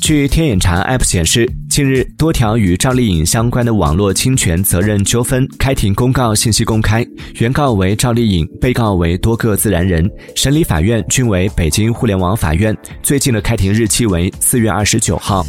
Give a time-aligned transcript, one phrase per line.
[0.00, 7.06] 据天眼查 app 显示近日多条与赵丽颖相关的网络侵权责任纠纷开庭公告信息公开
[7.38, 10.08] 原告为赵丽颖被告为多个自然人。
[10.34, 15.44] 审理法院均为北京互联网法院最近的开庭日期为四月二十九号。